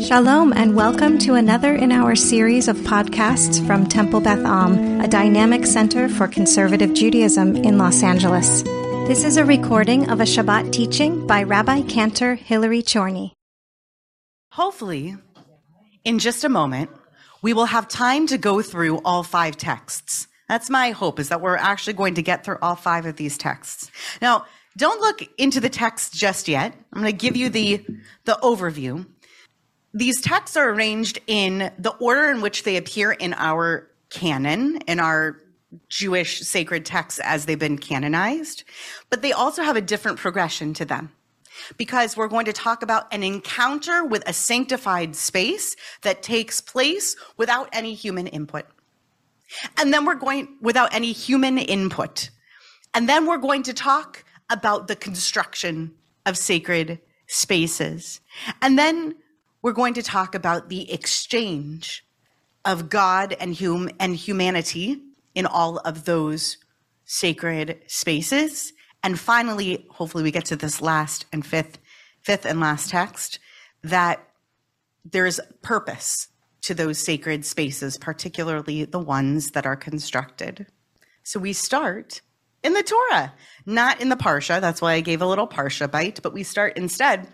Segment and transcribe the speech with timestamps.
[0.00, 5.08] Shalom, and welcome to another in our series of podcasts from Temple Beth Am, a
[5.08, 8.62] dynamic center for conservative Judaism in Los Angeles.
[9.08, 13.32] This is a recording of a Shabbat teaching by Rabbi Cantor Hillary Chorny.
[14.52, 15.16] Hopefully,
[16.04, 16.90] in just a moment,
[17.40, 20.28] we will have time to go through all five texts.
[20.46, 23.38] That's my hope is that we're actually going to get through all five of these
[23.38, 23.90] texts.
[24.20, 24.44] Now,
[24.76, 26.74] don't look into the text just yet.
[26.92, 27.82] I'm going to give you the,
[28.26, 29.06] the overview.
[29.96, 35.00] These texts are arranged in the order in which they appear in our canon, in
[35.00, 35.40] our
[35.88, 38.64] Jewish sacred texts as they've been canonized,
[39.08, 41.12] but they also have a different progression to them
[41.78, 47.16] because we're going to talk about an encounter with a sanctified space that takes place
[47.38, 48.66] without any human input.
[49.78, 52.28] And then we're going without any human input.
[52.92, 55.94] And then we're going to talk about the construction
[56.26, 58.20] of sacred spaces.
[58.60, 59.14] And then
[59.66, 62.06] we're going to talk about the exchange
[62.64, 65.02] of God and, hum- and humanity
[65.34, 66.58] in all of those
[67.04, 68.72] sacred spaces.
[69.02, 71.78] And finally, hopefully, we get to this last and fifth,
[72.22, 73.40] fifth and last text
[73.82, 74.20] that
[75.04, 76.28] there's purpose
[76.60, 80.66] to those sacred spaces, particularly the ones that are constructed.
[81.24, 82.20] So we start
[82.62, 83.34] in the Torah,
[83.66, 84.60] not in the Parsha.
[84.60, 87.26] That's why I gave a little Parsha bite, but we start instead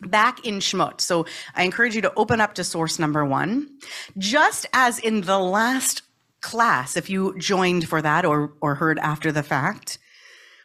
[0.00, 1.00] back in Shemot.
[1.00, 3.68] So I encourage you to open up to source number one.
[4.18, 6.02] Just as in the last
[6.40, 9.98] class, if you joined for that or, or heard after the fact,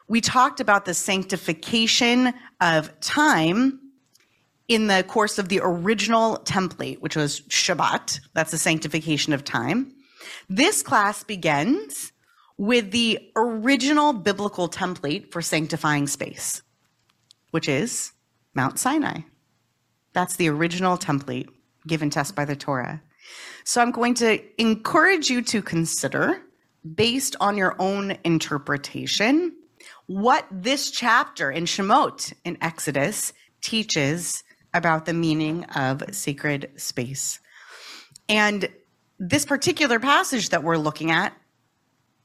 [0.07, 3.79] we talked about the sanctification of time
[4.67, 8.19] in the course of the original template, which was Shabbat.
[8.33, 9.93] That's the sanctification of time.
[10.49, 12.11] This class begins
[12.57, 16.61] with the original biblical template for sanctifying space,
[17.51, 18.11] which is
[18.53, 19.21] Mount Sinai.
[20.13, 21.49] That's the original template
[21.87, 23.01] given to us by the Torah.
[23.63, 26.41] So I'm going to encourage you to consider,
[26.95, 29.53] based on your own interpretation,
[30.07, 34.43] what this chapter in Shemot in Exodus teaches
[34.73, 37.39] about the meaning of sacred space.
[38.27, 38.69] And
[39.19, 41.33] this particular passage that we're looking at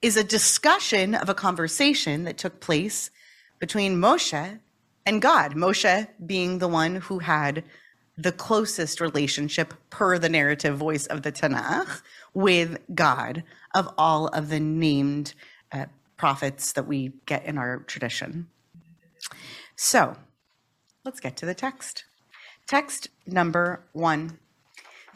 [0.01, 3.11] is a discussion of a conversation that took place
[3.59, 4.61] between Moshe
[5.07, 7.65] and God, Moshe being the one who had
[8.17, 13.43] the closest relationship per the narrative voice of the Tanakh with God
[13.75, 15.35] of all of the named
[15.73, 18.49] uh, prophets that we get in our tradition.
[19.77, 20.17] So
[21.05, 22.05] let's get to the text.
[22.67, 24.39] Text number one.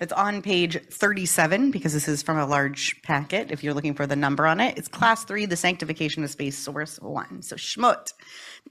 [0.00, 3.50] It's on page 37 because this is from a large packet.
[3.50, 6.56] If you're looking for the number on it, it's class three, the sanctification of space,
[6.56, 7.42] source one.
[7.42, 8.12] So Shemot,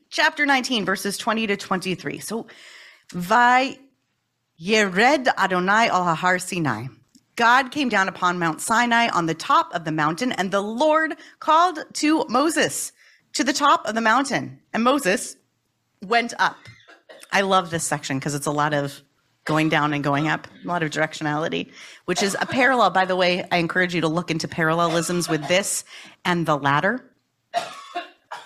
[0.09, 2.19] chapter 19, verses 20 to 23.
[2.19, 2.47] So,
[3.11, 3.77] Vai
[4.61, 6.87] Yered Adonai al Har Sinai.
[7.35, 11.15] God came down upon Mount Sinai on the top of the mountain, and the Lord
[11.39, 12.91] called to Moses
[13.33, 14.59] to the top of the mountain.
[14.73, 15.35] And Moses
[16.01, 16.57] went up.
[17.31, 19.01] I love this section because it's a lot of
[19.47, 21.71] going down and going up, a lot of directionality,
[22.05, 22.91] which is a parallel.
[22.91, 25.85] By the way, I encourage you to look into parallelisms with this
[26.25, 27.03] and the ladder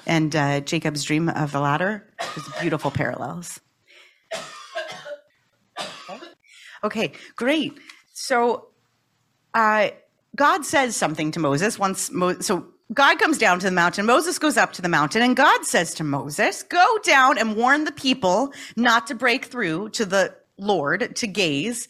[0.06, 2.07] and uh, Jacob's dream of the ladder.
[2.19, 3.59] There's beautiful parallels.
[6.84, 7.79] Okay, great.
[8.13, 8.67] So
[9.53, 9.90] uh,
[10.35, 12.11] God says something to Moses once.
[12.11, 14.06] Mo- so God comes down to the mountain.
[14.06, 17.85] Moses goes up to the mountain, and God says to Moses, Go down and warn
[17.85, 21.88] the people not to break through to the Lord to gaze,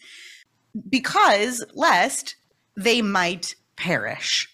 [0.88, 2.36] because lest
[2.76, 4.48] they might perish.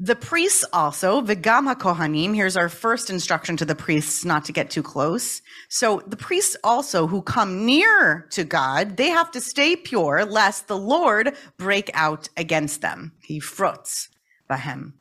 [0.00, 4.70] The priests also, Vigam Kohanim, here's our first instruction to the priests not to get
[4.70, 5.42] too close.
[5.68, 10.68] So the priests also who come near to God, they have to stay pure lest
[10.68, 13.10] the Lord break out against them.
[13.28, 14.08] Yifrotz
[14.48, 14.92] Bahem.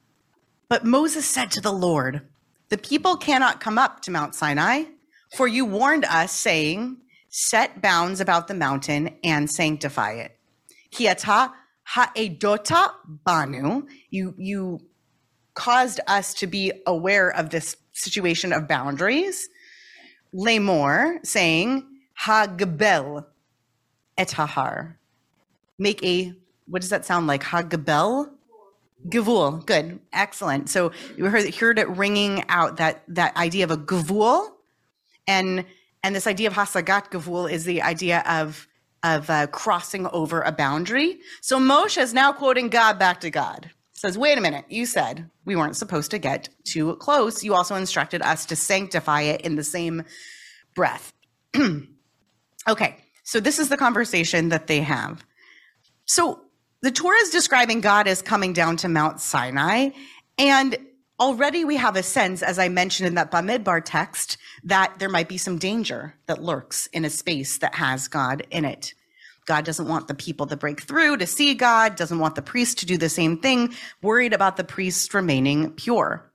[0.68, 2.28] But Moses said to the Lord,
[2.70, 4.86] The people cannot come up to Mount Sinai,
[5.36, 6.98] for you warned us, saying,
[7.40, 10.40] Set bounds about the mountain and sanctify it.
[10.92, 11.52] Kiata
[11.84, 12.90] ha'edota
[13.24, 13.86] banu.
[14.10, 14.80] You, you
[15.54, 19.50] caused us to be aware of this situation of boundaries.
[20.34, 21.86] Lemor saying,
[22.16, 23.28] ha'gebel
[24.18, 24.96] et hahar.
[25.78, 26.34] Make a,
[26.66, 27.44] what does that sound like?
[27.44, 28.32] Ha'gebel?
[29.10, 29.64] Gavul.
[29.64, 30.00] Good.
[30.12, 30.72] Excellent.
[30.72, 34.50] So you heard, heard it ringing out that, that idea of a gavul.
[35.28, 35.66] And,
[36.08, 38.66] and this idea of hasagat gavul is the idea of
[39.04, 41.20] of uh, crossing over a boundary.
[41.42, 43.70] So Moshe is now quoting God back to God.
[43.92, 47.44] Says, wait a minute, you said we weren't supposed to get too close.
[47.44, 50.04] You also instructed us to sanctify it in the same
[50.76, 51.14] breath.
[52.70, 55.26] okay, So this is the conversation that they have.
[56.06, 56.40] So
[56.82, 59.90] the Torah is describing God as coming down to Mount Sinai.
[60.38, 60.78] And
[61.20, 65.30] already we have a sense, as I mentioned in that Bamidbar text, that there might
[65.30, 68.94] be some danger that lurks in a space that has God in it.
[69.46, 72.80] God doesn't want the people to break through to see God, doesn't want the priest
[72.80, 76.30] to do the same thing, worried about the priest remaining pure.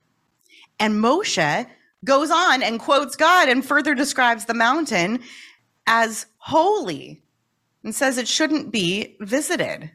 [0.81, 1.67] And Moshe
[2.05, 5.20] goes on and quotes God and further describes the mountain
[5.87, 7.23] as holy
[7.85, 9.90] and says it shouldn't be visited.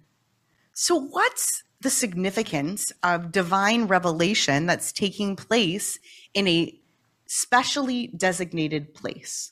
[0.74, 6.00] So, what's the significance of divine revelation that's taking place
[6.34, 6.78] in a
[7.26, 9.52] specially designated place?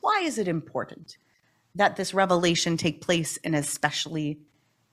[0.00, 1.16] Why is it important
[1.74, 4.38] that this revelation take place in a specially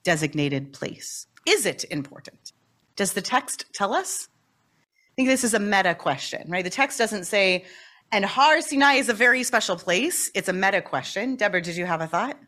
[0.04, 1.26] designated place?
[1.46, 2.52] Is it important?
[2.96, 4.28] Does the text tell us?
[4.76, 6.64] I think this is a meta question, right?
[6.64, 7.64] The text doesn't say,
[8.12, 10.30] and Har Sinai is a very special place.
[10.34, 11.36] It's a meta question.
[11.36, 12.38] Deborah, did you have a thought?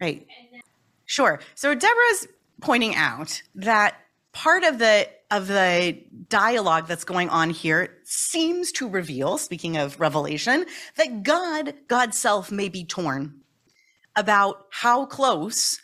[0.00, 0.26] Right.
[1.06, 1.40] Sure.
[1.54, 2.28] So Deborah's
[2.60, 3.96] pointing out that
[4.32, 5.98] part of the of the
[6.28, 10.64] dialogue that's going on here seems to reveal speaking of revelation
[10.96, 13.40] that god god's self may be torn
[14.16, 15.80] about how close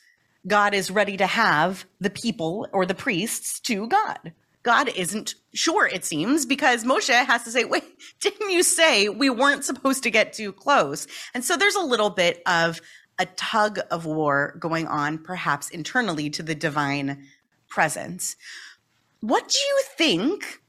[0.46, 4.32] god is ready to have the people or the priests to god.
[4.62, 7.84] God isn't sure it seems because moshe has to say wait
[8.20, 11.06] didn't you say we weren't supposed to get too close?
[11.34, 12.80] And so there's a little bit of
[13.18, 17.26] a tug of war going on, perhaps internally, to the divine
[17.68, 18.36] presence.
[19.20, 20.60] What do you think?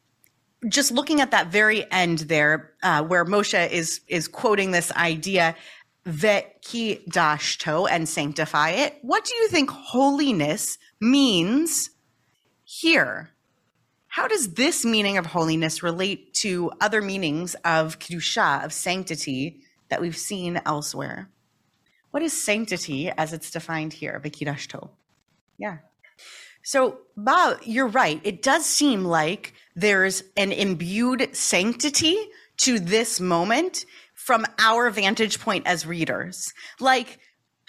[0.68, 5.56] Just looking at that very end there, uh, where Moshe is is quoting this idea
[6.04, 8.98] that kidashto and sanctify it.
[9.02, 11.92] What do you think holiness means
[12.64, 13.32] here?
[14.08, 20.02] How does this meaning of holiness relate to other meanings of kedusha, of sanctity, that
[20.02, 21.30] we've seen elsewhere?
[22.12, 24.89] What is sanctity as it's defined here, Vikidashto?
[25.57, 25.77] Yeah.
[26.63, 28.19] So, Bob, you're right.
[28.24, 32.18] It does seem like there's an imbued sanctity
[32.57, 36.54] to this moment from our vantage point as readers.
[36.80, 37.19] Like,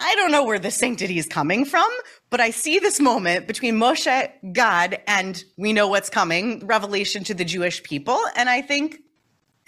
[0.01, 1.89] I don't know where the sanctity is coming from,
[2.29, 7.33] but I see this moment between Moshe, God, and we know what's coming, revelation to
[7.33, 8.19] the Jewish people.
[8.35, 8.99] And I think,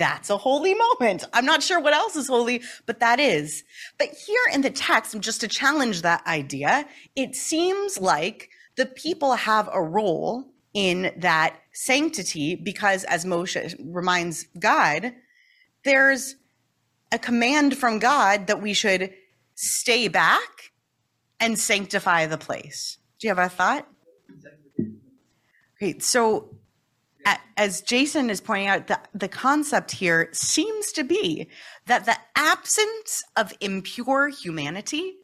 [0.01, 1.25] that's a holy moment.
[1.31, 3.63] I'm not sure what else is holy, but that is.
[4.00, 9.33] But here in the text, just to challenge that idea, it seems like the people
[9.33, 15.13] have a role in that sanctity because, as Moshe reminds God,
[15.83, 16.36] there's
[17.12, 19.13] a command from God that we should
[19.53, 20.71] stay back
[21.39, 22.98] and sanctify the place.
[23.19, 23.88] Do you have a thought?
[25.77, 26.56] Okay, so
[27.57, 31.47] as Jason is pointing out, the, the concept here seems to be
[31.85, 35.15] that the absence of impure humanity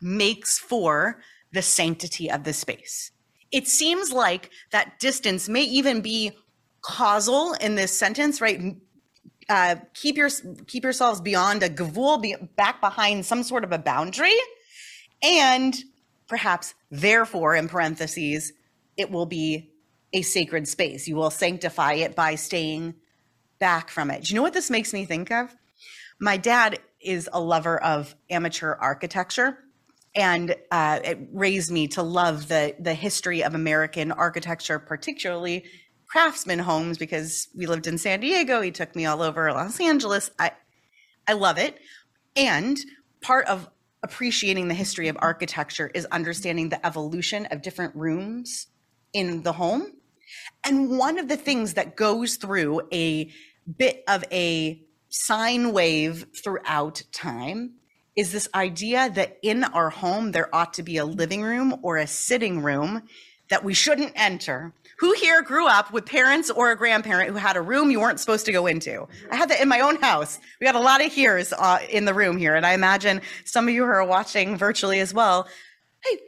[0.00, 1.20] makes for
[1.52, 3.12] the sanctity of the space.
[3.52, 6.32] It seems like that distance may even be
[6.82, 8.76] causal in this sentence, right?
[9.48, 10.28] Uh, keep your
[10.66, 14.34] keep yourselves beyond a gavul, be back behind some sort of a boundary,
[15.22, 15.76] and
[16.26, 18.52] perhaps therefore, in parentheses,
[18.96, 19.70] it will be
[20.16, 21.06] a sacred space.
[21.06, 22.94] You will sanctify it by staying
[23.58, 24.24] back from it.
[24.24, 25.54] Do you know what this makes me think of?
[26.18, 29.58] My dad is a lover of amateur architecture
[30.14, 35.64] and uh, it raised me to love the the history of American architecture, particularly
[36.06, 38.62] craftsman homes, because we lived in San Diego.
[38.62, 40.30] He took me all over Los Angeles.
[40.38, 40.52] I
[41.28, 41.78] I love it,
[42.34, 42.78] and
[43.20, 43.68] part of
[44.02, 48.68] appreciating the history of architecture is understanding the evolution of different rooms
[49.12, 49.92] in the home.
[50.64, 53.30] And one of the things that goes through a
[53.78, 57.74] bit of a sine wave throughout time
[58.16, 61.98] is this idea that in our home there ought to be a living room or
[61.98, 63.02] a sitting room
[63.50, 64.72] that we shouldn't enter.
[64.98, 68.18] Who here grew up with parents or a grandparent who had a room you weren't
[68.18, 69.06] supposed to go into?
[69.30, 70.40] I had that in my own house.
[70.58, 73.68] We got a lot of hears uh, in the room here, and I imagine some
[73.68, 75.46] of you who are watching virtually as well.
[76.02, 76.18] Hey,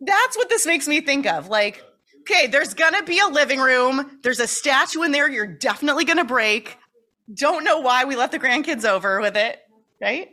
[0.00, 1.48] that's what this makes me think of.
[1.48, 1.84] Like,
[2.20, 4.18] okay, there's gonna be a living room.
[4.22, 6.76] There's a statue in there you're definitely gonna break.
[7.32, 9.60] Don't know why we let the grandkids over with it,
[10.00, 10.30] right?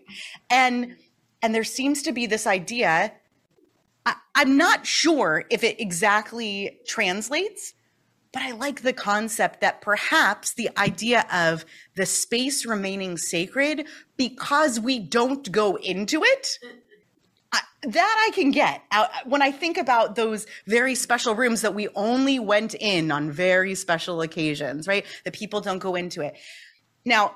[0.49, 0.95] And
[1.41, 3.13] and there seems to be this idea.
[4.05, 7.73] I, I'm not sure if it exactly translates,
[8.33, 11.65] but I like the concept that perhaps the idea of
[11.95, 16.59] the space remaining sacred because we don't go into it
[17.83, 18.81] that I can get.
[18.91, 23.31] Uh, when I think about those very special rooms that we only went in on
[23.31, 25.05] very special occasions, right?
[25.23, 26.35] That people don't go into it.
[27.05, 27.35] Now,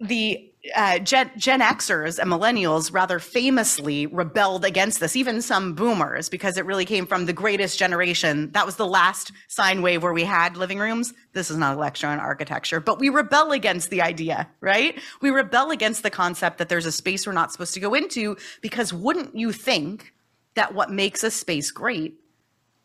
[0.00, 6.28] the uh, Gen, Gen Xers and millennials rather famously rebelled against this, even some boomers,
[6.28, 8.50] because it really came from the greatest generation.
[8.52, 11.14] That was the last sine wave where we had living rooms.
[11.32, 15.00] This is not a lecture on architecture, but we rebel against the idea, right?
[15.22, 18.36] We rebel against the concept that there's a space we're not supposed to go into
[18.60, 20.12] because wouldn't you think
[20.54, 22.14] that what makes a space great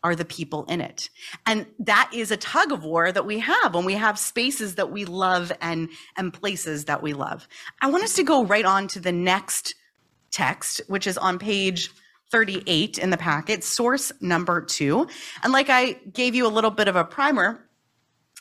[0.06, 1.10] are the people in it.
[1.46, 4.92] And that is a tug of war that we have when we have spaces that
[4.92, 7.48] we love and, and places that we love.
[7.82, 9.74] I want us to go right on to the next
[10.30, 11.90] text, which is on page
[12.30, 15.08] 38 in the packet, source number two.
[15.42, 17.68] And like I gave you a little bit of a primer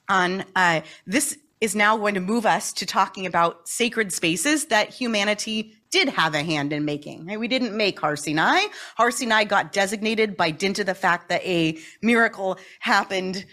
[0.08, 4.90] on uh, this is now going to move us to talking about sacred spaces that
[4.90, 7.26] humanity did have a hand in making.
[7.40, 8.66] We didn't make Har Sinai.
[8.98, 13.46] Har Sinai got designated by dint of the fact that a miracle happened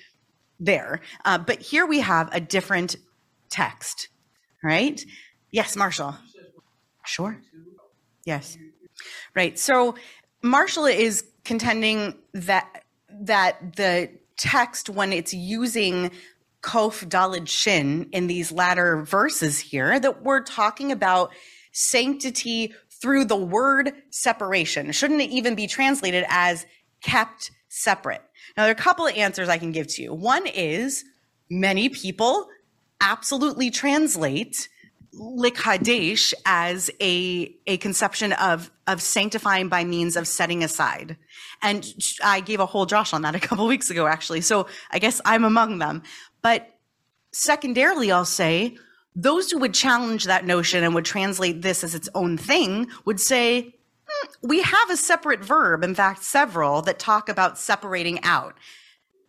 [0.58, 1.00] there.
[1.24, 2.96] Uh, but here we have a different
[3.48, 4.08] text,
[4.60, 5.00] right?
[5.52, 6.16] Yes, Marshall.
[7.06, 7.40] Sure.
[8.24, 8.58] Yes.
[9.36, 9.56] Right.
[9.56, 9.94] So
[10.42, 12.84] Marshall is contending that
[13.20, 16.10] that the text, when it's using
[16.60, 21.30] Kof Dalid Shin in these latter verses here, that we're talking about
[21.72, 24.92] sanctity through the word separation.
[24.92, 26.64] Shouldn't it even be translated as
[27.02, 28.22] kept separate?
[28.56, 30.14] Now, there are a couple of answers I can give to you.
[30.14, 31.04] One is
[31.50, 32.46] many people
[33.00, 34.68] absolutely translate
[35.14, 41.16] likadesh as a, a conception of, of sanctifying by means of setting aside.
[41.60, 41.86] And
[42.24, 44.40] I gave a whole Josh on that a couple weeks ago, actually.
[44.40, 46.02] So I guess I'm among them.
[46.40, 46.68] But
[47.32, 48.76] secondarily, I'll say,
[49.14, 53.20] those who would challenge that notion and would translate this as its own thing would
[53.20, 53.74] say,
[54.06, 58.56] hmm, we have a separate verb, in fact, several that talk about separating out.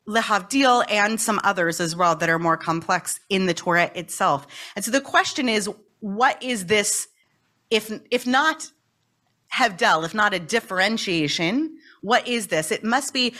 [0.07, 4.45] Lehavdil and some others as well that are more complex in the Torah itself.
[4.75, 7.07] And so the question is, what is this,
[7.69, 8.69] if, if not
[9.53, 12.71] Havdel, if not a differentiation, what is this?
[12.71, 13.33] It must be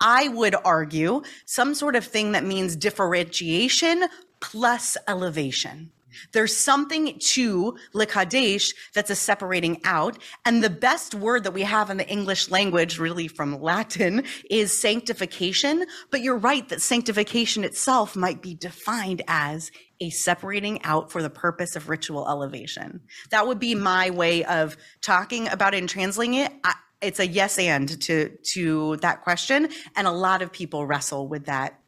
[0.00, 4.04] I would argue some sort of thing that means differentiation
[4.42, 5.90] plus elevation.
[6.32, 10.18] There's something to likadesh that's a separating out.
[10.44, 14.78] And the best word that we have in the English language, really from Latin, is
[14.78, 15.86] sanctification.
[16.10, 19.70] But you're right that sanctification itself might be defined as
[20.00, 23.00] a separating out for the purpose of ritual elevation.
[23.30, 26.52] That would be my way of talking about it and translating it.
[26.64, 31.26] I, it's a yes and to to that question and a lot of people wrestle
[31.26, 31.81] with that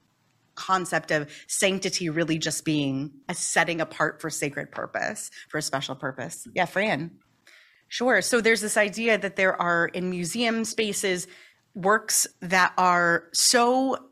[0.55, 5.95] concept of sanctity really just being a setting apart for sacred purpose, for a special
[5.95, 6.47] purpose.
[6.55, 7.11] Yeah, Fran.
[7.89, 8.23] Sure.
[8.23, 11.27] So there's this idea that there are in museum spaces
[11.75, 14.11] works that are so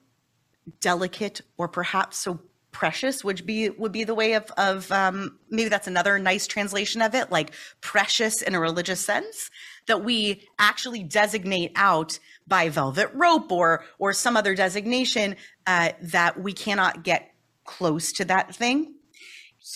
[0.80, 5.68] delicate or perhaps so precious would be would be the way of of um, maybe
[5.68, 9.50] that's another nice translation of it like precious in a religious sense
[9.86, 15.36] that we actually designate out by velvet rope or or some other designation
[15.66, 17.32] uh, that we cannot get
[17.64, 18.94] close to that thing.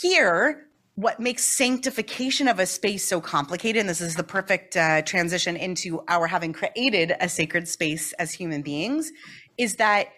[0.00, 5.02] Here, what makes sanctification of a space so complicated, and this is the perfect uh,
[5.02, 9.12] transition into our having created a sacred space as human beings,
[9.58, 10.08] is that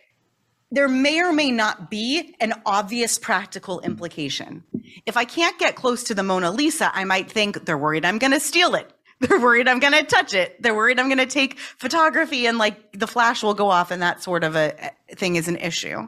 [0.70, 4.62] there may or may not be an obvious practical implication.
[5.06, 8.18] If I can't get close to the Mona Lisa, I might think they're worried I'm
[8.18, 8.92] going to steal it.
[9.28, 10.62] They're worried I'm going to touch it.
[10.62, 14.00] They're worried I'm going to take photography and like the flash will go off and
[14.02, 16.06] that sort of a eh, thing is an issue.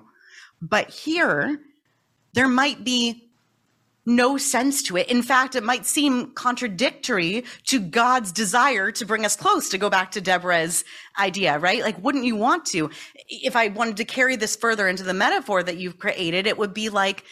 [0.62, 1.60] But here,
[2.34, 3.30] there might be
[4.06, 5.08] no sense to it.
[5.08, 9.90] In fact, it might seem contradictory to God's desire to bring us close, to go
[9.90, 10.84] back to Deborah's
[11.18, 11.82] idea, right?
[11.82, 12.90] Like, wouldn't you want to?
[13.28, 16.74] If I wanted to carry this further into the metaphor that you've created, it would
[16.74, 17.24] be like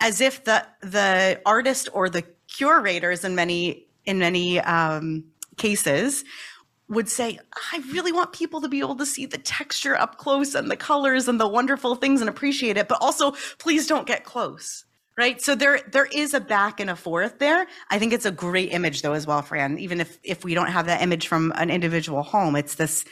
[0.00, 5.24] as if the, the artist or the curators in many in many um,
[5.56, 6.24] cases
[6.88, 7.38] would say,
[7.72, 10.76] I really want people to be able to see the texture up close and the
[10.76, 14.84] colors and the wonderful things and appreciate it, but also please don't get close.
[15.16, 15.40] Right.
[15.40, 17.66] So there there is a back and a forth there.
[17.90, 19.78] I think it's a great image though as well, Fran.
[19.78, 23.04] Even if if we don't have that image from an individual home, it's this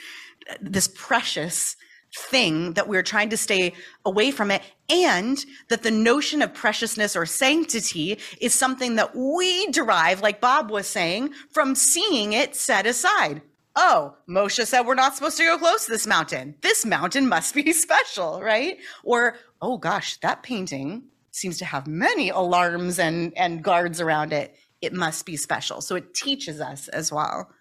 [0.59, 1.75] this precious
[2.15, 3.73] thing that we're trying to stay
[4.05, 9.67] away from it and that the notion of preciousness or sanctity is something that we
[9.67, 13.41] derive like bob was saying from seeing it set aside.
[13.75, 16.55] Oh moshe said we're not supposed to go close to this mountain.
[16.61, 18.77] This mountain must be special right?
[19.03, 24.55] Or oh gosh that painting seems to have many alarms and and guards around it.
[24.81, 25.81] It must be special.
[25.81, 27.51] So it teaches us as well.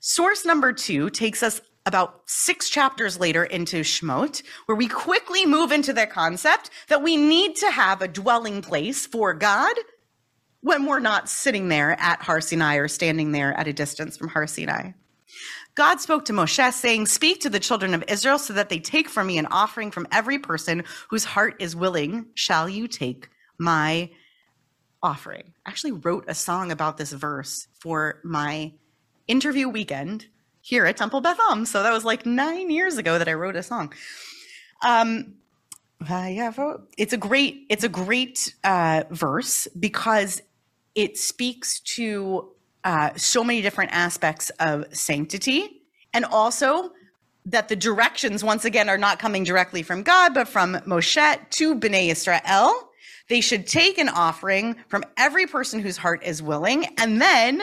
[0.00, 5.70] Source number two takes us about six chapters later into Shemot, where we quickly move
[5.70, 9.74] into the concept that we need to have a dwelling place for God
[10.62, 14.28] when we're not sitting there at Har Sinai or standing there at a distance from
[14.28, 14.92] Har Sinai.
[15.74, 19.08] God spoke to Moshe, saying, Speak to the children of Israel so that they take
[19.08, 22.26] from me an offering from every person whose heart is willing.
[22.34, 24.10] Shall you take my
[25.02, 25.52] offering?
[25.66, 28.72] I actually wrote a song about this verse for my
[29.26, 30.28] interview weekend
[30.64, 31.66] here at Temple Beth Am.
[31.66, 33.92] So that was like nine years ago that I wrote a song.
[34.82, 35.34] Um,
[36.96, 40.40] it's a great it's a great uh, verse because
[40.94, 42.48] it speaks to
[42.82, 45.82] uh, so many different aspects of sanctity
[46.14, 46.92] and also
[47.44, 51.74] that the directions once again are not coming directly from God but from Moshe to
[51.74, 52.72] Bnei Israel.
[53.28, 57.60] They should take an offering from every person whose heart is willing and then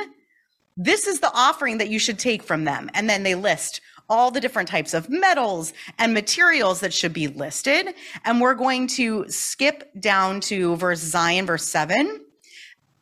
[0.84, 2.90] this is the offering that you should take from them.
[2.94, 7.28] And then they list all the different types of metals and materials that should be
[7.28, 7.94] listed.
[8.26, 12.20] And we're going to skip down to verse zayin, verse 7.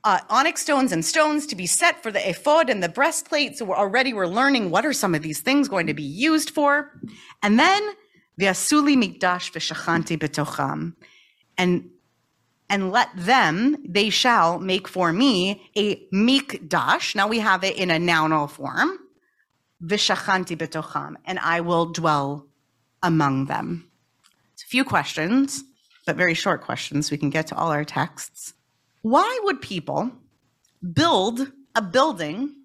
[0.03, 3.57] Uh, onyx stones and stones to be set for the ephod and the breastplate.
[3.57, 6.51] So we're already we're learning what are some of these things going to be used
[6.51, 6.93] for,
[7.43, 7.83] and then
[8.38, 10.93] the asuli mikdash v'shachanti betocham,
[11.57, 11.89] and
[12.69, 17.15] and let them, they shall make for me a mikdash.
[17.15, 18.97] Now we have it in a nounal form.
[19.83, 22.45] Vishachanti betocham, and I will dwell
[23.01, 23.89] among them.
[24.53, 25.63] It's a few questions,
[26.05, 27.11] but very short questions.
[27.11, 28.53] We can get to all our texts.
[29.01, 30.11] Why would people
[30.93, 32.55] build a building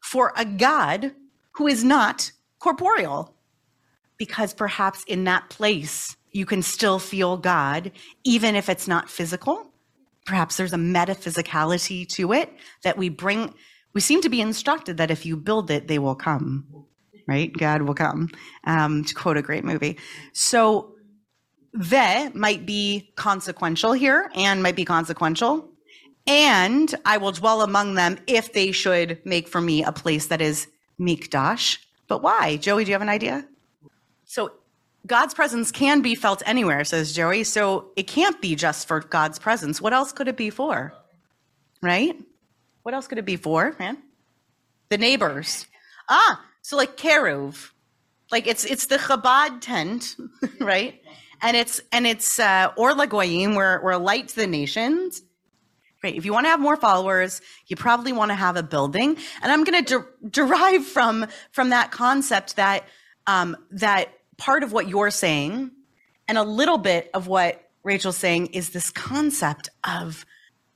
[0.00, 1.12] for a God
[1.52, 3.34] who is not corporeal?
[4.16, 7.90] Because perhaps in that place, you can still feel God,
[8.22, 9.66] even if it's not physical.
[10.24, 12.52] Perhaps there's a metaphysicality to it
[12.84, 13.52] that we bring.
[13.92, 16.86] We seem to be instructed that if you build it, they will come,
[17.26, 17.52] right?
[17.52, 18.30] God will come,
[18.62, 19.98] um, to quote a great movie.
[20.32, 20.94] So,
[21.74, 25.68] ve might be consequential here and might be consequential.
[26.28, 30.40] And I will dwell among them if they should make for me a place that
[30.40, 30.68] is
[31.00, 31.78] mikdash.
[32.06, 32.58] But why?
[32.58, 33.44] Joey, do you have an idea?
[34.24, 34.52] So
[35.08, 37.44] God's presence can be felt anywhere, says Joey.
[37.44, 39.80] So it can't be just for God's presence.
[39.80, 40.92] What else could it be for?
[41.82, 42.14] Right?
[42.82, 43.98] What else could it be for, man?
[44.90, 45.66] The neighbors.
[46.08, 47.70] Ah, so like Kiruv.
[48.30, 50.16] Like it's it's the Chabad tent,
[50.60, 51.00] right?
[51.40, 55.22] And it's and it's uh or Lagoyim, we're we're a light to the nations.
[56.00, 56.16] Great.
[56.16, 59.16] If you want to have more followers, you probably want to have a building.
[59.42, 62.84] And I'm to de- derive from from that concept that
[63.26, 65.72] um, that part of what you're saying
[66.26, 70.24] and a little bit of what Rachel's saying is this concept of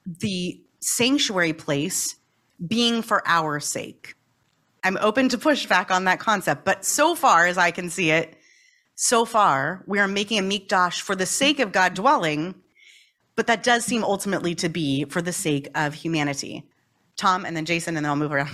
[0.06, 2.16] the sanctuary place
[2.66, 4.14] being for our sake.
[4.84, 8.36] I'm open to pushback on that concept, but so far as I can see it,
[8.94, 12.54] so far we are making a mikdash for the sake of God dwelling,
[13.36, 16.68] but that does seem ultimately to be for the sake of humanity.
[17.16, 18.50] Tom, and then Jason, and then I'll move around.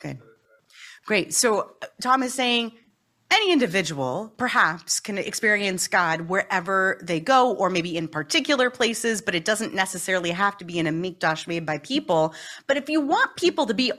[0.00, 0.18] Good.
[1.06, 1.34] Great.
[1.34, 2.72] So uh, Tom is saying
[3.32, 9.34] any individual perhaps can experience God wherever they go, or maybe in particular places, but
[9.34, 12.34] it doesn't necessarily have to be in a mikdash made by people.
[12.66, 13.92] But if you want people to be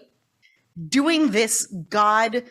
[0.88, 2.44] doing this God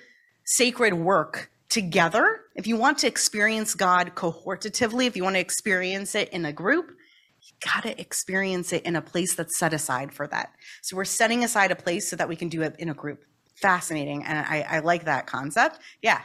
[0.44, 6.14] sacred work together, if you want to experience God cohortatively, if you want to experience
[6.14, 6.92] it in a group,
[7.40, 10.52] you got to experience it in a place that's set aside for that.
[10.82, 13.24] So we're setting aside a place so that we can do it in a group.
[13.54, 14.24] Fascinating.
[14.24, 15.78] And I, I like that concept.
[16.02, 16.20] Yeah,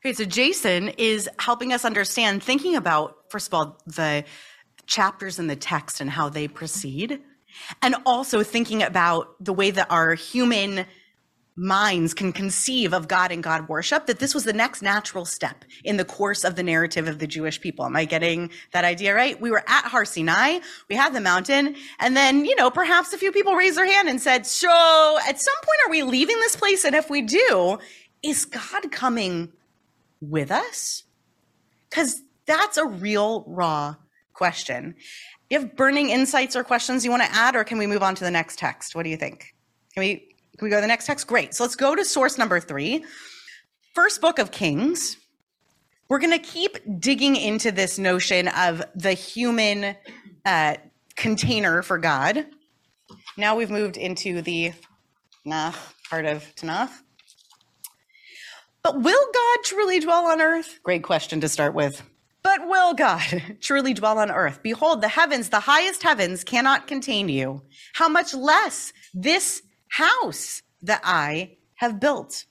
[0.00, 4.24] Okay, so Jason is helping us understand, thinking about, first of all, the
[4.86, 7.20] chapters in the text and how they proceed,
[7.82, 10.86] and also thinking about the way that our human
[11.56, 15.64] minds can conceive of God and God worship, that this was the next natural step
[15.84, 17.84] in the course of the narrative of the Jewish people.
[17.84, 19.38] Am I getting that idea right?
[19.38, 23.18] We were at Har Sinai, we had the mountain, and then, you know, perhaps a
[23.18, 26.56] few people raised their hand and said, So at some point, are we leaving this
[26.56, 26.84] place?
[26.84, 27.78] And if we do,
[28.22, 29.52] is God coming
[30.20, 31.04] with us?
[31.88, 33.96] Because that's a real raw
[34.32, 34.94] question.
[35.48, 38.14] You have burning insights or questions you want to add, or can we move on
[38.14, 38.94] to the next text?
[38.94, 39.54] What do you think?
[39.94, 40.16] Can we
[40.58, 41.26] can we go to the next text?
[41.26, 41.54] Great.
[41.54, 43.04] So let's go to source number three,
[43.94, 45.16] first book of Kings.
[46.08, 49.96] We're going to keep digging into this notion of the human
[50.44, 50.74] uh,
[51.16, 52.46] container for God.
[53.36, 54.72] Now we've moved into the
[55.46, 55.76] Tanakh
[56.08, 56.90] part of Tanakh.
[58.82, 60.80] But will God truly dwell on earth?
[60.82, 62.02] Great question to start with.
[62.42, 64.62] But will God truly dwell on earth?
[64.62, 67.62] Behold, the heavens, the highest heavens, cannot contain you.
[67.94, 72.46] How much less this house that I have built?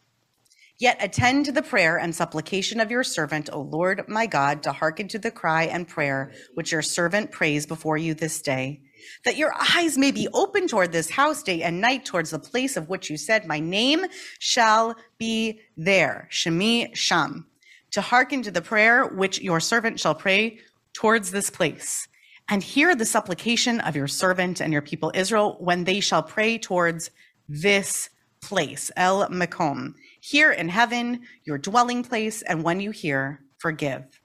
[0.80, 4.72] Yet attend to the prayer and supplication of your servant, O Lord my God, to
[4.72, 8.82] hearken to the cry and prayer which your servant prays before you this day.
[9.26, 12.78] That your eyes may be open toward this house day and night towards the place
[12.78, 14.06] of which you said, My name
[14.40, 16.28] shall be there.
[16.32, 17.48] Shemi Sham.
[17.92, 20.60] To hearken to the prayer which your servant shall pray
[20.94, 22.08] towards this place.
[22.50, 26.58] And hear the supplication of your servant and your people Israel when they shall pray
[26.58, 27.12] towards
[27.48, 28.10] this
[28.42, 29.94] place, El Makom.
[30.22, 34.22] Here in heaven, your dwelling place, and when you hear, forgive.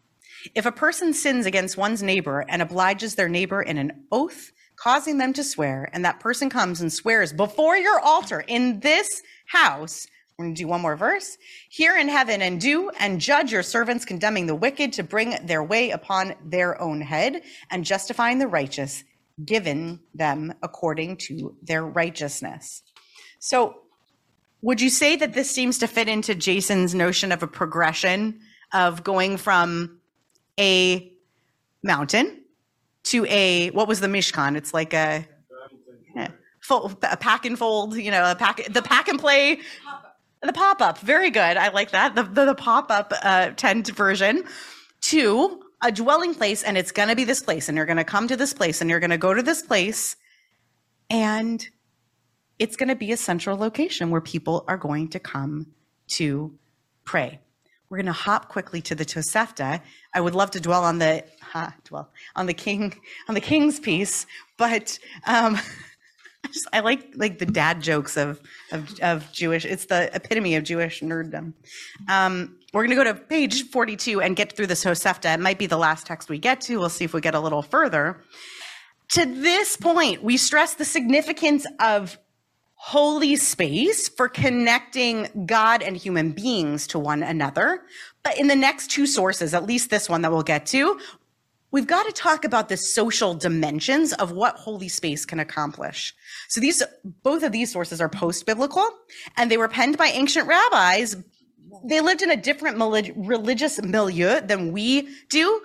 [0.55, 4.53] If a person sins against one's neighbor and obliges their neighbor in an oath,
[4.85, 9.23] causing them to swear, and that person comes and swears before your altar in this
[9.47, 11.39] house, we're going to do one more verse.
[11.71, 15.65] Here in heaven, and do and judge your servants, condemning the wicked to bring their
[15.65, 19.05] way upon their own head, and justifying the righteous,
[19.43, 22.83] given them according to their righteousness.
[23.39, 23.77] So,
[24.61, 28.39] would you say that this seems to fit into Jason's notion of a progression
[28.75, 29.99] of going from
[30.61, 31.11] a
[31.83, 32.44] mountain
[33.05, 34.57] to a what was the Mishkan?
[34.57, 35.27] It's like a,
[36.61, 39.61] full, a pack and fold, you know, a pack the pack and play
[40.43, 41.57] the pop up, very good.
[41.57, 42.15] I like that.
[42.15, 44.45] The the, the pop up uh, tent version.
[45.09, 48.05] To a dwelling place, and it's going to be this place, and you're going to
[48.05, 50.17] come to this place, and you're going to go to this place,
[51.11, 51.69] and
[52.59, 55.67] it's going to be a central location where people are going to come
[56.09, 56.55] to
[57.05, 57.39] pray.
[57.91, 59.83] We're going to hop quickly to the Tosefta.
[60.15, 61.23] I would love to dwell on the
[61.55, 62.95] ha, dwell on the king
[63.29, 64.27] on the king's piece,
[64.59, 65.57] but um,
[66.45, 68.41] I, just, I like like the dad jokes of,
[68.73, 69.65] of of Jewish.
[69.65, 71.55] It's the epitome of Jewish nerddom.
[72.09, 75.33] Um, we're going to go to page 42 and get through this Tosefta.
[75.33, 76.79] It might be the last text we get to.
[76.79, 78.21] We'll see if we get a little further.
[79.11, 82.19] To this point, we stress the significance of
[82.75, 87.83] holy space for connecting God and human beings to one another.
[88.25, 90.99] But in the next two sources, at least this one that we'll get to,
[91.75, 96.15] we've got to talk about the social dimensions of what holy space can accomplish.
[96.49, 96.85] So these,
[97.25, 98.89] both of these sources are post-biblical
[99.37, 101.17] and they were penned by ancient rabbis.
[101.85, 102.79] They lived in a different
[103.17, 105.61] religious milieu than we do,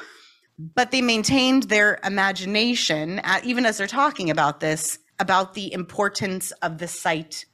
[0.58, 6.50] but they maintained their imagination, uh, even as they're talking about this, about the importance
[6.63, 7.45] of the site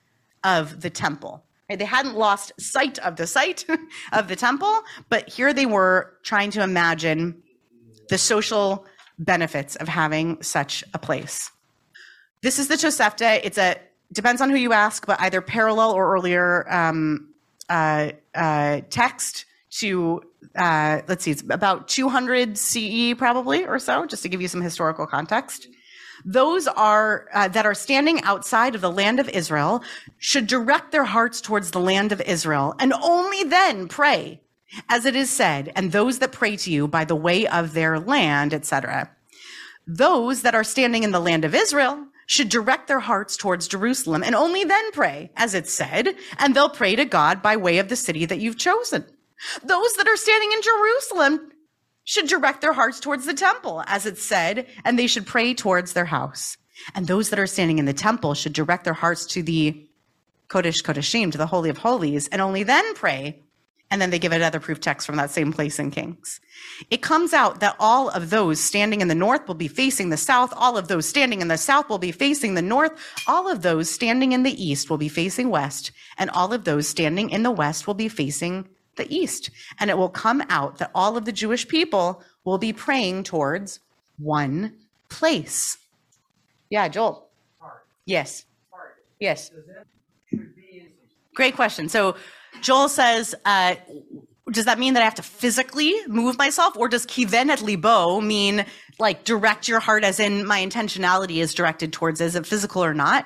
[0.45, 1.43] of the temple.
[1.69, 1.77] Right?
[1.77, 3.65] They hadn't lost sight of the site
[4.13, 7.43] of the temple, but here they were trying to imagine
[8.09, 8.85] the social
[9.17, 11.51] benefits of having such a place.
[12.41, 13.39] This is the Tosefta.
[13.43, 13.77] It's a
[14.11, 17.33] depends on who you ask, but either parallel or earlier um,
[17.69, 20.21] uh, uh, text to
[20.55, 24.61] uh, let's see, it's about 200 CE probably or so, just to give you some
[24.61, 25.67] historical context
[26.23, 29.83] those are uh, that are standing outside of the land of Israel
[30.17, 34.41] should direct their hearts towards the land of Israel and only then pray
[34.89, 37.99] as it is said and those that pray to you by the way of their
[37.99, 39.09] land etc
[39.87, 44.23] those that are standing in the land of Israel should direct their hearts towards Jerusalem
[44.23, 47.89] and only then pray as it said and they'll pray to God by way of
[47.89, 49.05] the city that you've chosen
[49.63, 51.51] those that are standing in Jerusalem
[52.03, 55.93] should direct their hearts towards the temple, as it said, and they should pray towards
[55.93, 56.57] their house.
[56.93, 59.87] And those that are standing in the temple should direct their hearts to the
[60.47, 63.41] Kodesh Kodeshim, to the Holy of Holies, and only then pray.
[63.95, 66.41] And then they give another proof text from that same place in Kings.
[66.91, 70.17] It comes out that all of those standing in the north will be facing the
[70.17, 70.53] south.
[70.57, 72.91] All of those standing in the south will be facing the north.
[73.25, 75.93] All of those standing in the east will be facing west.
[76.17, 79.49] And all of those standing in the west will be facing the east.
[79.79, 83.79] And it will come out that all of the Jewish people will be praying towards
[84.17, 84.73] one
[85.07, 85.77] place.
[86.69, 87.29] Yeah, Joel.
[88.03, 88.43] Yes.
[89.21, 89.51] Yes.
[91.33, 91.87] Great question.
[91.87, 92.17] So
[92.61, 93.75] Joel says, uh,
[94.51, 98.21] does that mean that I have to physically move myself, or does kiven et libo
[98.21, 98.65] mean
[98.99, 102.93] like direct your heart, as in my intentionality is directed towards, is it physical or
[102.93, 103.25] not?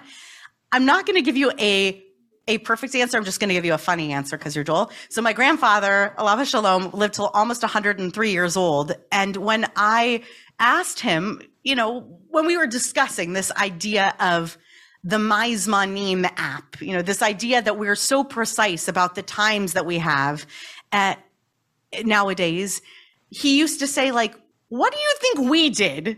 [0.72, 2.04] I'm not going to give you a
[2.48, 3.16] a perfect answer.
[3.16, 4.92] I'm just going to give you a funny answer because you're Joel.
[5.10, 8.92] So my grandfather, Alav Shalom, lived till almost 103 years old.
[9.12, 10.24] And when I
[10.58, 14.58] asked him, you know, when we were discussing this idea of
[15.04, 19.86] the MyZmanim app, you know, this idea that we're so precise about the times that
[19.86, 20.46] we have
[20.92, 21.20] at
[22.04, 22.82] nowadays,
[23.30, 24.36] he used to say like,
[24.68, 26.18] what do you think we did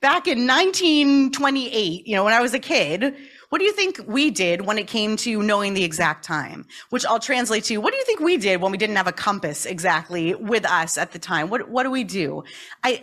[0.00, 3.14] back in 1928, you know, when I was a kid?
[3.50, 6.66] What do you think we did when it came to knowing the exact time?
[6.90, 9.12] Which I'll translate to, what do you think we did when we didn't have a
[9.12, 11.50] compass exactly with us at the time?
[11.50, 12.44] What, what do we do?
[12.84, 13.02] I,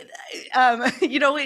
[0.54, 1.38] um, you know,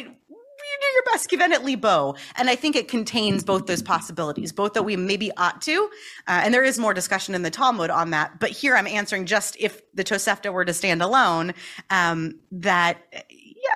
[0.72, 2.14] you do your best, kiven et libo.
[2.37, 5.90] And I think it contains both those possibilities, both that we maybe ought to,
[6.26, 8.40] uh, and there is more discussion in the Talmud on that.
[8.40, 11.54] But here I'm answering just if the Tosefta were to stand alone,
[11.90, 12.98] um, that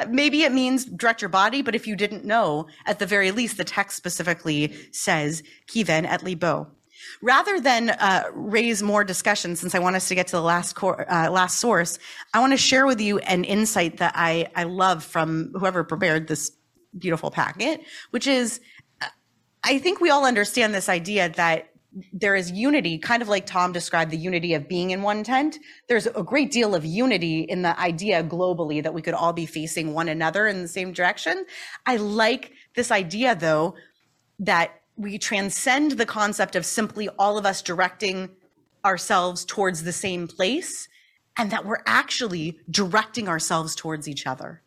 [0.09, 3.57] maybe it means direct your body, but if you didn't know, at the very least,
[3.57, 6.69] the text specifically says kiven et libo.
[7.23, 10.75] Rather than uh, raise more discussion, since I want us to get to the last
[10.75, 11.99] cor- uh, last source,
[12.35, 16.27] I want to share with you an insight that I I love from whoever prepared
[16.27, 16.51] this
[16.99, 18.61] beautiful packet, which is
[19.65, 21.71] I think we all understand this idea that
[22.13, 25.59] there is unity, kind of like Tom described the unity of being in one tent.
[25.89, 29.47] There's a great deal of unity in the idea globally that we could all be
[29.47, 31.47] facing one another in the same direction.
[31.85, 33.75] I like this idea, though,
[34.39, 38.31] that we transcend the concept of simply all of us directing
[38.85, 40.89] ourselves towards the same place
[41.37, 44.63] and that we're actually directing ourselves towards each other.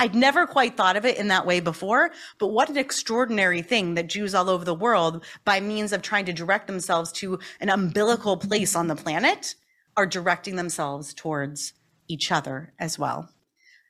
[0.00, 3.96] I'd never quite thought of it in that way before, but what an extraordinary thing
[3.96, 7.68] that Jews all over the world, by means of trying to direct themselves to an
[7.68, 9.54] umbilical place on the planet,
[9.98, 11.74] are directing themselves towards
[12.08, 13.28] each other as well.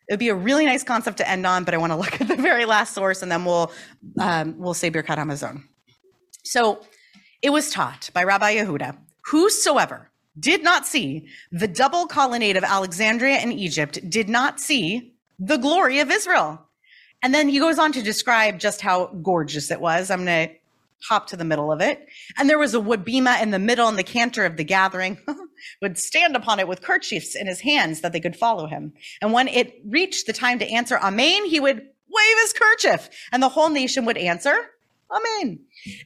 [0.08, 2.20] It would be a really nice concept to end on, but I want to look
[2.20, 3.70] at the very last source and then we'll
[4.18, 5.62] um, we'll say Birkat Hamazon.
[6.42, 6.84] So
[7.40, 13.36] it was taught by Rabbi Yehuda, whosoever did not see the double colonnade of Alexandria
[13.36, 16.66] and Egypt did not see the glory of Israel.
[17.22, 20.10] And then he goes on to describe just how gorgeous it was.
[20.10, 20.54] I'm going to
[21.08, 22.06] hop to the middle of it.
[22.38, 25.18] And there was a wood bema in the middle, and the cantor of the gathering
[25.82, 28.92] would stand upon it with kerchiefs in his hands that they could follow him.
[29.20, 33.42] And when it reached the time to answer Amen, he would wave his kerchief, and
[33.42, 34.54] the whole nation would answer
[35.12, 35.58] Amen.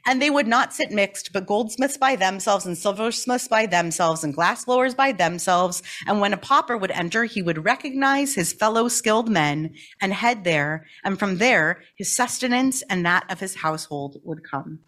[0.07, 4.33] And they would not sit mixed, but goldsmiths by themselves and silversmiths by themselves and
[4.33, 5.83] glass blowers by themselves.
[6.07, 10.45] And when a pauper would enter, he would recognize his fellow skilled men and head
[10.45, 10.87] there.
[11.05, 14.79] And from there, his sustenance and that of his household would come.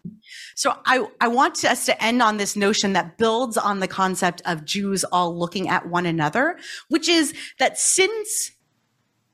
[0.55, 4.41] So I, I want us to end on this notion that builds on the concept
[4.45, 6.57] of Jews all looking at one another,
[6.89, 8.51] which is that since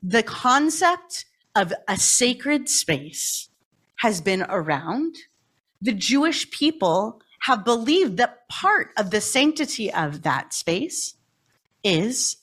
[0.02, 3.48] the concept of a sacred space
[3.96, 5.16] has been around,
[5.80, 11.14] the Jewish people have believed that part of the sanctity of that space
[11.82, 12.36] is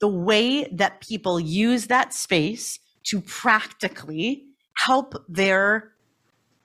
[0.00, 5.92] the way that people use that space to practically help their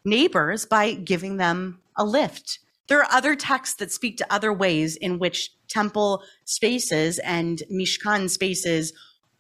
[0.06, 2.60] neighbors by giving them a lift.
[2.88, 8.30] There are other texts that speak to other ways in which temple spaces and Mishkan
[8.30, 8.94] spaces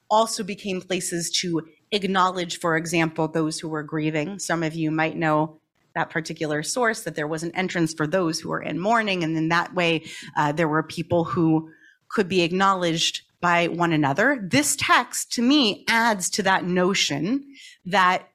[0.09, 1.61] also became places to
[1.93, 4.39] acknowledge, for example, those who were grieving.
[4.39, 5.59] Some of you might know
[5.95, 9.23] that particular source that there was an entrance for those who were in mourning.
[9.23, 10.03] And in that way,
[10.35, 11.69] uh, there were people who
[12.09, 14.39] could be acknowledged by one another.
[14.41, 17.45] This text to me adds to that notion
[17.85, 18.27] that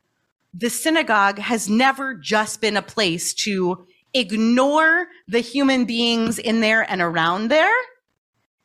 [0.54, 6.90] the synagogue has never just been a place to ignore the human beings in there
[6.90, 7.74] and around there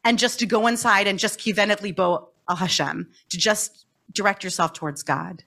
[0.04, 4.44] and just to go inside and just kiven et libo al Hashem, to just direct
[4.44, 5.44] yourself towards God.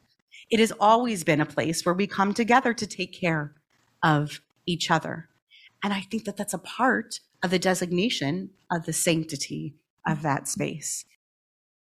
[0.50, 3.55] It has always been a place where we come together to take care
[4.02, 5.29] of each other.
[5.83, 9.74] And I think that that's a part of the designation of the sanctity
[10.07, 11.05] of that space.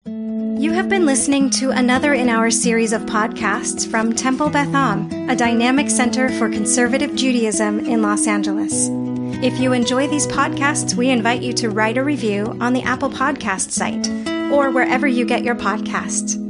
[0.07, 5.11] You have been listening to another in our series of podcasts from Temple Beth Am,
[5.29, 8.89] a dynamic center for conservative Judaism in Los Angeles.
[9.43, 13.11] If you enjoy these podcasts, we invite you to write a review on the Apple
[13.11, 14.09] Podcast site
[14.51, 16.50] or wherever you get your podcasts.